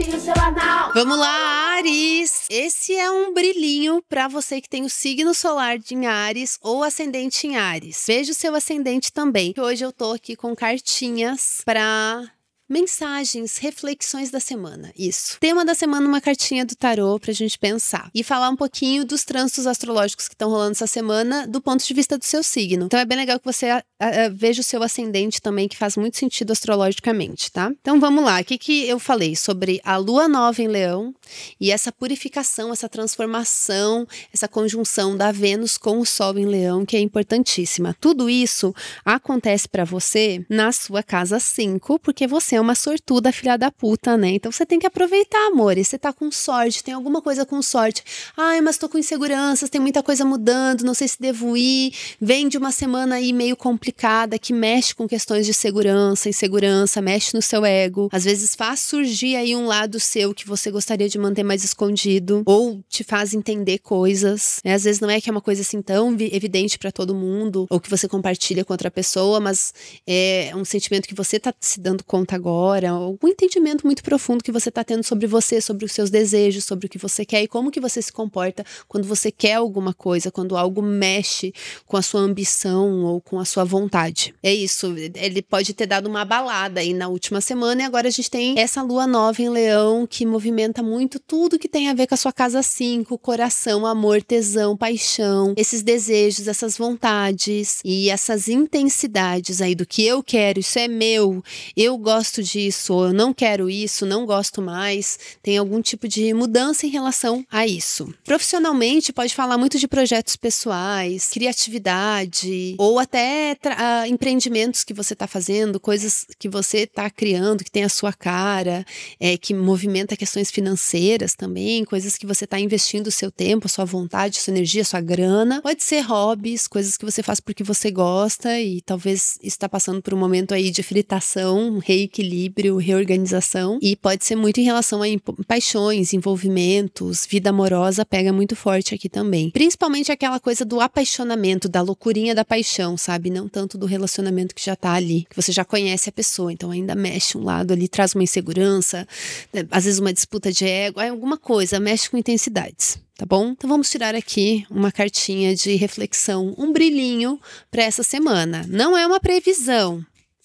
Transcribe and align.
Seu 0.00 0.32
anal. 0.42 0.92
Vamos 0.94 1.18
lá, 1.18 1.76
Ares! 1.76 2.46
Esse 2.48 2.96
é 2.96 3.10
um 3.10 3.34
brilhinho 3.34 4.02
para 4.08 4.28
você 4.28 4.58
que 4.58 4.68
tem 4.68 4.82
o 4.82 4.88
signo 4.88 5.34
solar 5.34 5.76
em 5.90 6.06
Ares 6.06 6.58
ou 6.62 6.82
ascendente 6.82 7.46
em 7.46 7.56
Ares. 7.56 8.04
Veja 8.06 8.32
o 8.32 8.34
seu 8.34 8.54
ascendente 8.54 9.12
também. 9.12 9.52
Hoje 9.58 9.84
eu 9.84 9.92
tô 9.92 10.12
aqui 10.12 10.34
com 10.34 10.56
cartinhas 10.56 11.60
para 11.66 12.30
mensagens, 12.70 13.58
reflexões 13.58 14.30
da 14.30 14.38
semana. 14.38 14.92
Isso. 14.96 15.36
Tema 15.40 15.64
da 15.64 15.74
semana, 15.74 16.06
uma 16.06 16.20
cartinha 16.20 16.64
do 16.64 16.76
tarô 16.76 17.18
pra 17.18 17.32
gente 17.32 17.58
pensar. 17.58 18.08
E 18.14 18.22
falar 18.22 18.48
um 18.48 18.56
pouquinho 18.56 19.04
dos 19.04 19.24
trânsitos 19.24 19.66
astrológicos 19.66 20.28
que 20.28 20.34
estão 20.34 20.48
rolando 20.48 20.72
essa 20.72 20.86
semana 20.86 21.48
do 21.48 21.60
ponto 21.60 21.84
de 21.84 21.92
vista 21.92 22.16
do 22.16 22.24
seu 22.24 22.44
signo. 22.44 22.86
Então 22.86 23.00
é 23.00 23.04
bem 23.04 23.18
legal 23.18 23.40
que 23.40 23.44
você 23.44 23.70
a, 23.70 23.82
a, 23.98 24.28
veja 24.32 24.60
o 24.60 24.64
seu 24.64 24.82
ascendente 24.84 25.42
também, 25.42 25.66
que 25.66 25.76
faz 25.76 25.96
muito 25.96 26.16
sentido 26.16 26.52
astrologicamente, 26.52 27.50
tá? 27.50 27.72
Então 27.80 27.98
vamos 27.98 28.24
lá. 28.24 28.40
O 28.40 28.44
que, 28.44 28.56
que 28.56 28.86
eu 28.86 29.00
falei 29.00 29.34
sobre 29.34 29.80
a 29.84 29.96
lua 29.96 30.28
nova 30.28 30.62
em 30.62 30.68
leão 30.68 31.12
e 31.60 31.72
essa 31.72 31.90
purificação, 31.90 32.72
essa 32.72 32.88
transformação, 32.88 34.06
essa 34.32 34.46
conjunção 34.46 35.16
da 35.16 35.32
Vênus 35.32 35.76
com 35.76 35.98
o 35.98 36.06
Sol 36.06 36.38
em 36.38 36.46
leão, 36.46 36.86
que 36.86 36.96
é 36.96 37.00
importantíssima. 37.00 37.96
Tudo 38.00 38.30
isso 38.30 38.72
acontece 39.04 39.68
para 39.68 39.84
você 39.84 40.44
na 40.48 40.70
sua 40.70 41.02
casa 41.02 41.40
5, 41.40 41.98
porque 41.98 42.26
você 42.28 42.56
é 42.56 42.59
é 42.60 42.62
uma 42.62 42.74
sortuda 42.74 43.32
filha 43.32 43.56
da 43.56 43.70
puta, 43.70 44.16
né? 44.16 44.30
Então 44.30 44.52
você 44.52 44.64
tem 44.66 44.78
que 44.78 44.86
aproveitar, 44.86 45.46
amor. 45.46 45.76
E 45.76 45.84
você 45.84 45.98
tá 45.98 46.12
com 46.12 46.30
sorte, 46.30 46.84
tem 46.84 46.94
alguma 46.94 47.20
coisa 47.22 47.46
com 47.46 47.60
sorte. 47.62 48.04
Ai, 48.36 48.60
mas 48.60 48.76
tô 48.76 48.88
com 48.88 48.98
inseguranças, 48.98 49.70
tem 49.70 49.80
muita 49.80 50.02
coisa 50.02 50.24
mudando, 50.24 50.82
não 50.82 50.94
sei 50.94 51.08
se 51.08 51.18
devo 51.18 51.56
ir. 51.56 51.92
Vem 52.20 52.48
de 52.48 52.58
uma 52.58 52.70
semana 52.70 53.16
aí 53.16 53.32
meio 53.32 53.56
complicada 53.56 54.38
que 54.38 54.52
mexe 54.52 54.94
com 54.94 55.08
questões 55.08 55.46
de 55.46 55.54
segurança, 55.54 56.28
insegurança, 56.28 57.00
mexe 57.00 57.34
no 57.34 57.40
seu 57.40 57.64
ego. 57.64 58.08
Às 58.12 58.24
vezes 58.24 58.54
faz 58.54 58.80
surgir 58.80 59.36
aí 59.36 59.56
um 59.56 59.66
lado 59.66 59.98
seu 59.98 60.34
que 60.34 60.46
você 60.46 60.70
gostaria 60.70 61.08
de 61.08 61.18
manter 61.18 61.42
mais 61.42 61.64
escondido 61.64 62.42
ou 62.44 62.82
te 62.88 63.02
faz 63.02 63.32
entender 63.32 63.78
coisas. 63.78 64.60
Né? 64.64 64.74
Às 64.74 64.84
vezes 64.84 65.00
não 65.00 65.08
é 65.10 65.20
que 65.20 65.30
é 65.30 65.32
uma 65.32 65.40
coisa 65.40 65.62
assim 65.62 65.80
tão 65.80 66.14
evidente 66.20 66.78
para 66.78 66.92
todo 66.92 67.14
mundo 67.14 67.66
ou 67.70 67.80
que 67.80 67.88
você 67.88 68.06
compartilha 68.06 68.64
com 68.64 68.72
outra 68.74 68.90
pessoa, 68.90 69.40
mas 69.40 69.72
é 70.06 70.52
um 70.54 70.64
sentimento 70.64 71.08
que 71.08 71.14
você 71.14 71.40
tá 71.40 71.54
se 71.58 71.80
dando 71.80 72.04
conta 72.04 72.36
agora 72.36 72.49
agora, 72.50 72.90
algum 72.90 73.28
entendimento 73.28 73.86
muito 73.86 74.02
profundo 74.02 74.42
que 74.42 74.50
você 74.50 74.70
está 74.70 74.82
tendo 74.82 75.04
sobre 75.04 75.26
você, 75.26 75.60
sobre 75.60 75.84
os 75.84 75.92
seus 75.92 76.10
desejos, 76.10 76.64
sobre 76.64 76.86
o 76.86 76.88
que 76.88 76.98
você 76.98 77.24
quer 77.24 77.42
e 77.42 77.48
como 77.48 77.70
que 77.70 77.80
você 77.80 78.02
se 78.02 78.12
comporta 78.12 78.64
quando 78.88 79.06
você 79.06 79.30
quer 79.30 79.54
alguma 79.54 79.94
coisa, 79.94 80.32
quando 80.32 80.56
algo 80.56 80.82
mexe 80.82 81.54
com 81.86 81.96
a 81.96 82.02
sua 82.02 82.20
ambição 82.20 83.04
ou 83.04 83.20
com 83.20 83.38
a 83.38 83.44
sua 83.44 83.64
vontade. 83.64 84.34
É 84.42 84.52
isso, 84.52 84.92
ele 85.14 85.42
pode 85.42 85.72
ter 85.74 85.86
dado 85.86 86.08
uma 86.08 86.24
balada 86.24 86.80
aí 86.80 86.92
na 86.92 87.08
última 87.08 87.40
semana 87.40 87.82
e 87.82 87.84
agora 87.84 88.08
a 88.08 88.10
gente 88.10 88.30
tem 88.30 88.58
essa 88.58 88.82
lua 88.82 89.06
nova 89.06 89.40
em 89.40 89.48
Leão 89.48 90.06
que 90.06 90.26
movimenta 90.26 90.82
muito 90.82 91.20
tudo 91.20 91.58
que 91.58 91.68
tem 91.68 91.88
a 91.88 91.94
ver 91.94 92.08
com 92.08 92.14
a 92.14 92.18
sua 92.18 92.32
casa 92.32 92.62
5, 92.62 93.16
coração, 93.18 93.86
amor, 93.86 94.22
tesão, 94.22 94.76
paixão, 94.76 95.54
esses 95.56 95.82
desejos, 95.82 96.48
essas 96.48 96.76
vontades 96.76 97.80
e 97.84 98.10
essas 98.10 98.48
intensidades 98.48 99.62
aí 99.62 99.76
do 99.76 99.86
que 99.86 100.04
eu 100.04 100.20
quero, 100.20 100.58
isso 100.58 100.78
é 100.78 100.88
meu, 100.88 101.44
eu 101.76 101.96
gosto 101.96 102.39
gosto 102.40 102.42
disso, 102.42 102.94
ou 102.94 103.06
eu 103.06 103.12
não 103.12 103.32
quero 103.32 103.68
isso, 103.68 104.06
não 104.06 104.26
gosto 104.26 104.60
mais, 104.62 105.18
tem 105.42 105.58
algum 105.58 105.80
tipo 105.80 106.08
de 106.08 106.32
mudança 106.34 106.86
em 106.86 106.90
relação 106.90 107.44
a 107.50 107.66
isso. 107.66 108.12
Profissionalmente, 108.24 109.12
pode 109.12 109.34
falar 109.34 109.58
muito 109.58 109.78
de 109.78 109.86
projetos 109.86 110.36
pessoais, 110.36 111.28
criatividade, 111.28 112.74
ou 112.78 112.98
até 112.98 113.56
uh, 113.64 114.06
empreendimentos 114.06 114.82
que 114.82 114.94
você 114.94 115.12
está 115.12 115.26
fazendo, 115.26 115.78
coisas 115.78 116.26
que 116.38 116.48
você 116.48 116.78
está 116.80 117.08
criando, 117.10 117.62
que 117.62 117.70
tem 117.70 117.84
a 117.84 117.88
sua 117.88 118.12
cara, 118.12 118.84
é, 119.18 119.36
que 119.36 119.54
movimenta 119.54 120.16
questões 120.16 120.50
financeiras 120.50 121.34
também, 121.34 121.84
coisas 121.84 122.16
que 122.16 122.26
você 122.26 122.44
está 122.44 122.58
investindo 122.58 123.08
o 123.08 123.12
seu 123.12 123.30
tempo, 123.30 123.66
a 123.66 123.70
sua 123.70 123.84
vontade, 123.84 124.38
a 124.38 124.42
sua 124.42 124.52
energia, 124.52 124.82
a 124.82 124.84
sua 124.84 125.00
grana. 125.00 125.60
Pode 125.62 125.82
ser 125.82 126.00
hobbies, 126.00 126.66
coisas 126.66 126.96
que 126.96 127.04
você 127.04 127.22
faz 127.22 127.40
porque 127.40 127.62
você 127.62 127.90
gosta 127.90 128.58
e 128.58 128.80
talvez 128.80 129.38
está 129.42 129.68
passando 129.68 130.02
por 130.02 130.14
um 130.14 130.18
momento 130.18 130.54
aí 130.54 130.70
de 130.70 130.82
fritação, 130.82 131.78
reequilíbrio 131.78 132.29
equilíbrio, 132.30 132.76
reorganização 132.76 133.78
e 133.82 133.96
pode 133.96 134.24
ser 134.24 134.36
muito 134.36 134.60
em 134.60 134.64
relação 134.64 135.02
a 135.02 135.06
paixões, 135.46 136.12
envolvimentos, 136.12 137.26
vida 137.28 137.50
amorosa 137.50 138.04
pega 138.04 138.32
muito 138.32 138.54
forte 138.54 138.94
aqui 138.94 139.08
também. 139.08 139.50
Principalmente 139.50 140.12
aquela 140.12 140.38
coisa 140.38 140.64
do 140.64 140.80
apaixonamento, 140.80 141.68
da 141.68 141.82
loucurinha 141.82 142.34
da 142.34 142.44
paixão, 142.44 142.96
sabe? 142.96 143.30
Não 143.30 143.48
tanto 143.48 143.76
do 143.76 143.86
relacionamento 143.86 144.54
que 144.54 144.64
já 144.64 144.76
tá 144.76 144.92
ali, 144.92 145.26
que 145.28 145.36
você 145.36 145.50
já 145.50 145.64
conhece 145.64 146.08
a 146.08 146.12
pessoa, 146.12 146.52
então 146.52 146.70
ainda 146.70 146.94
mexe 146.94 147.36
um 147.36 147.42
lado 147.42 147.72
ali, 147.72 147.88
traz 147.88 148.14
uma 148.14 148.22
insegurança, 148.22 149.06
né? 149.52 149.66
às 149.70 149.84
vezes 149.84 149.98
uma 149.98 150.12
disputa 150.12 150.52
de 150.52 150.64
ego, 150.64 151.00
alguma 151.00 151.36
coisa, 151.36 151.80
mexe 151.80 152.08
com 152.08 152.16
intensidades 152.16 152.98
tá 153.20 153.26
bom? 153.26 153.50
Então 153.50 153.68
vamos 153.68 153.90
tirar 153.90 154.14
aqui 154.14 154.64
uma 154.70 154.90
cartinha 154.90 155.54
de 155.54 155.74
reflexão, 155.74 156.54
um 156.56 156.72
brilhinho 156.72 157.38
para 157.70 157.82
essa 157.82 158.02
semana. 158.02 158.64
Não 158.66 158.96
é 158.96 159.06
uma 159.06 159.20
previsão, 159.20 160.02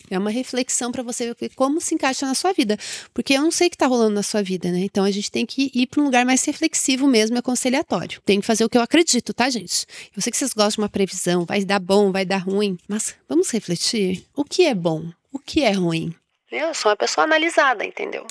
é 0.09 0.17
uma 0.17 0.29
reflexão 0.29 0.91
para 0.91 1.03
você 1.03 1.33
ver 1.33 1.49
como 1.55 1.81
se 1.81 1.95
encaixa 1.95 2.25
na 2.25 2.35
sua 2.35 2.53
vida. 2.53 2.77
Porque 3.13 3.33
eu 3.33 3.41
não 3.41 3.51
sei 3.51 3.67
o 3.67 3.69
que 3.69 3.75
está 3.75 3.87
rolando 3.87 4.15
na 4.15 4.23
sua 4.23 4.41
vida, 4.41 4.71
né? 4.71 4.79
Então 4.79 5.03
a 5.03 5.11
gente 5.11 5.31
tem 5.31 5.45
que 5.45 5.71
ir 5.73 5.87
para 5.87 6.01
um 6.01 6.05
lugar 6.05 6.25
mais 6.25 6.43
reflexivo 6.43 7.07
mesmo, 7.07 7.37
aconselhatório. 7.37 8.21
Tem 8.25 8.39
que 8.39 8.45
fazer 8.45 8.65
o 8.65 8.69
que 8.69 8.77
eu 8.77 8.81
acredito, 8.81 9.33
tá, 9.33 9.49
gente? 9.49 9.85
Eu 10.15 10.21
sei 10.21 10.31
que 10.31 10.37
vocês 10.37 10.53
gostam 10.53 10.71
de 10.71 10.81
uma 10.81 10.89
previsão, 10.89 11.45
vai 11.45 11.63
dar 11.63 11.79
bom, 11.79 12.11
vai 12.11 12.25
dar 12.25 12.37
ruim. 12.37 12.77
Mas 12.87 13.15
vamos 13.27 13.49
refletir. 13.51 14.25
O 14.35 14.43
que 14.43 14.63
é 14.63 14.75
bom? 14.75 15.09
O 15.31 15.39
que 15.39 15.61
é 15.61 15.71
ruim? 15.71 16.13
Eu 16.51 16.73
sou 16.73 16.89
uma 16.89 16.95
pessoa 16.95 17.25
analisada, 17.25 17.83
entendeu? 17.83 18.25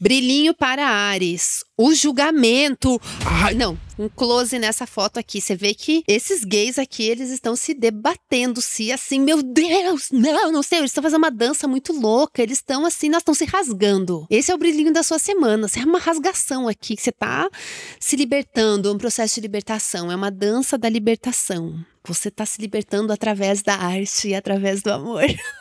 Brilhinho 0.00 0.54
para 0.54 0.88
Ares. 0.88 1.62
O 1.76 1.94
julgamento. 1.94 2.98
Ai, 3.26 3.52
não, 3.52 3.78
um 3.98 4.08
close 4.08 4.58
nessa 4.58 4.86
foto 4.86 5.18
aqui. 5.18 5.42
Você 5.42 5.54
vê 5.54 5.74
que 5.74 6.02
esses 6.08 6.42
gays 6.42 6.78
aqui, 6.78 7.02
eles 7.02 7.28
estão 7.28 7.54
se 7.54 7.74
debatendo, 7.74 8.62
se 8.62 8.90
assim, 8.90 9.20
meu 9.20 9.42
Deus, 9.42 10.08
não, 10.10 10.50
não 10.50 10.62
sei, 10.62 10.78
eles 10.78 10.90
estão 10.90 11.02
fazendo 11.02 11.18
uma 11.18 11.30
dança 11.30 11.68
muito 11.68 11.92
louca. 11.92 12.42
Eles 12.42 12.58
estão 12.58 12.86
assim, 12.86 13.10
nós 13.10 13.20
estão 13.20 13.34
se 13.34 13.44
rasgando. 13.44 14.26
Esse 14.30 14.50
é 14.50 14.54
o 14.54 14.58
brilhinho 14.58 14.90
da 14.90 15.02
sua 15.02 15.18
semana. 15.18 15.68
Você 15.68 15.80
é 15.80 15.84
uma 15.84 15.98
rasgação 15.98 16.66
aqui, 16.66 16.96
que 16.96 17.02
você 17.02 17.12
tá 17.12 17.50
se 17.98 18.16
libertando, 18.16 18.88
é 18.88 18.92
um 18.92 18.98
processo 18.98 19.34
de 19.34 19.42
libertação, 19.42 20.10
é 20.10 20.16
uma 20.16 20.30
dança 20.30 20.78
da 20.78 20.88
libertação. 20.88 21.78
Você 22.06 22.28
está 22.28 22.46
se 22.46 22.58
libertando 22.58 23.12
através 23.12 23.60
da 23.60 23.74
arte 23.74 24.28
e 24.28 24.34
através 24.34 24.80
do 24.82 24.90
amor. 24.90 25.24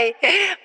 Ai, 0.00 0.14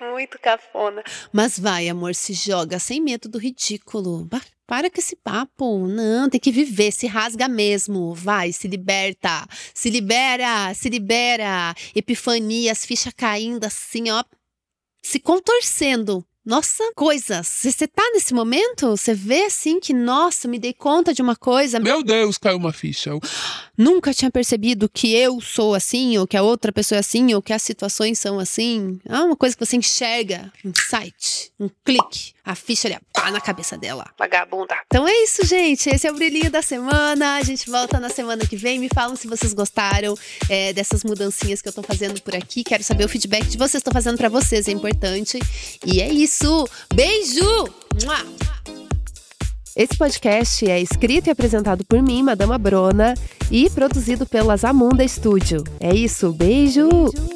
muito 0.12 0.38
cafona. 0.38 1.02
Mas 1.30 1.58
vai, 1.58 1.88
amor, 1.88 2.14
se 2.14 2.32
joga 2.32 2.78
sem 2.78 3.02
medo 3.02 3.28
do 3.28 3.38
ridículo. 3.38 4.26
Para 4.66 4.90
com 4.90 4.98
esse 4.98 5.14
papo. 5.14 5.86
Não, 5.86 6.30
tem 6.30 6.40
que 6.40 6.50
viver, 6.50 6.90
se 6.90 7.06
rasga 7.06 7.46
mesmo. 7.46 8.14
Vai, 8.14 8.52
se 8.52 8.66
liberta. 8.66 9.46
Se 9.74 9.90
libera, 9.90 10.72
se 10.74 10.88
libera. 10.88 11.74
Epifania, 11.94 12.72
as 12.72 12.86
fichas 12.86 13.12
caindo 13.14 13.64
assim, 13.64 14.10
ó. 14.10 14.24
Se 15.02 15.20
contorcendo 15.20 16.24
nossa, 16.46 16.84
coisas. 16.94 17.48
Você 17.48 17.88
tá 17.88 18.08
nesse 18.14 18.32
momento? 18.32 18.90
Você 18.90 19.12
vê 19.12 19.46
assim 19.46 19.80
que, 19.80 19.92
nossa, 19.92 20.46
me 20.46 20.60
dei 20.60 20.72
conta 20.72 21.12
de 21.12 21.20
uma 21.20 21.34
coisa. 21.34 21.80
Meu 21.80 22.04
Deus, 22.04 22.38
caiu 22.38 22.56
uma 22.56 22.72
ficha. 22.72 23.10
Nunca 23.76 24.14
tinha 24.14 24.30
percebido 24.30 24.88
que 24.88 25.14
eu 25.14 25.40
sou 25.40 25.74
assim, 25.74 26.16
ou 26.18 26.26
que 26.26 26.36
a 26.36 26.42
outra 26.42 26.72
pessoa 26.72 26.96
é 26.96 27.00
assim, 27.00 27.34
ou 27.34 27.42
que 27.42 27.52
as 27.52 27.62
situações 27.62 28.18
são 28.18 28.38
assim. 28.38 28.98
É 29.04 29.18
uma 29.18 29.36
coisa 29.36 29.56
que 29.56 29.64
você 29.64 29.76
enxerga, 29.76 30.52
um 30.64 30.72
site, 30.74 31.52
um 31.60 31.68
clique, 31.84 32.32
a 32.44 32.54
ficha 32.54 32.88
ali, 32.88 32.96
pá, 33.12 33.30
na 33.30 33.40
cabeça 33.40 33.76
dela. 33.76 34.08
Vagabunda. 34.18 34.76
Então 34.86 35.06
é 35.06 35.12
isso, 35.24 35.44
gente. 35.44 35.90
Esse 35.90 36.06
é 36.06 36.12
o 36.12 36.14
brilhinho 36.14 36.50
da 36.50 36.62
semana. 36.62 37.36
A 37.36 37.42
gente 37.42 37.68
volta 37.68 37.98
na 37.98 38.08
semana 38.08 38.46
que 38.46 38.56
vem. 38.56 38.78
Me 38.78 38.88
falam 38.88 39.16
se 39.16 39.26
vocês 39.26 39.52
gostaram 39.52 40.14
é, 40.48 40.72
dessas 40.72 41.02
mudancinhas 41.02 41.60
que 41.60 41.68
eu 41.68 41.72
tô 41.72 41.82
fazendo 41.82 42.20
por 42.22 42.34
aqui. 42.34 42.62
Quero 42.62 42.82
saber 42.82 43.04
o 43.04 43.08
feedback 43.08 43.46
de 43.46 43.58
vocês. 43.58 43.80
Estou 43.80 43.92
fazendo 43.92 44.16
para 44.16 44.28
vocês, 44.28 44.68
é 44.68 44.72
importante. 44.72 45.38
E 45.84 46.00
é 46.00 46.08
isso. 46.08 46.68
Beijo! 46.94 47.74
Esse 49.76 49.94
podcast 49.94 50.66
é 50.66 50.80
escrito 50.80 51.26
e 51.26 51.30
apresentado 51.30 51.84
por 51.84 52.02
mim, 52.02 52.22
Madama 52.22 52.56
Brona, 52.56 53.12
e 53.50 53.68
produzido 53.68 54.24
pela 54.24 54.56
Zamunda 54.56 55.06
Studio. 55.06 55.62
É 55.78 55.94
isso, 55.94 56.32
beijo. 56.32 56.88
beijo. 56.88 57.35